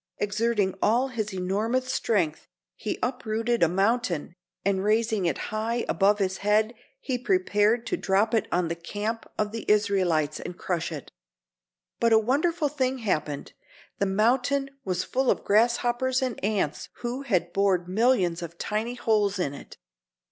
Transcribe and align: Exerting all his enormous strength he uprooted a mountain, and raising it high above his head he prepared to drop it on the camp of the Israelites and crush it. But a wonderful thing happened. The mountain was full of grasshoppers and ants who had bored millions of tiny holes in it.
Exerting 0.17 0.73
all 0.81 1.09
his 1.09 1.31
enormous 1.31 1.85
strength 1.93 2.47
he 2.75 2.97
uprooted 3.03 3.61
a 3.61 3.67
mountain, 3.69 4.33
and 4.65 4.83
raising 4.83 5.27
it 5.27 5.37
high 5.53 5.85
above 5.87 6.17
his 6.17 6.37
head 6.37 6.73
he 6.99 7.19
prepared 7.19 7.85
to 7.85 7.95
drop 7.95 8.33
it 8.33 8.47
on 8.51 8.67
the 8.67 8.73
camp 8.75 9.29
of 9.37 9.51
the 9.51 9.63
Israelites 9.67 10.39
and 10.39 10.57
crush 10.57 10.91
it. 10.91 11.11
But 11.99 12.13
a 12.13 12.17
wonderful 12.17 12.67
thing 12.67 12.97
happened. 12.97 13.53
The 13.99 14.07
mountain 14.07 14.71
was 14.83 15.03
full 15.03 15.29
of 15.29 15.43
grasshoppers 15.43 16.23
and 16.23 16.43
ants 16.43 16.89
who 17.01 17.21
had 17.21 17.53
bored 17.53 17.87
millions 17.87 18.41
of 18.41 18.57
tiny 18.57 18.95
holes 18.95 19.37
in 19.37 19.53
it. 19.53 19.77